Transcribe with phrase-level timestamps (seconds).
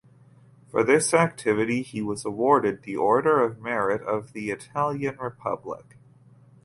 [0.71, 5.95] For this activity he was awarded the Order of Merit of the Italian Republic.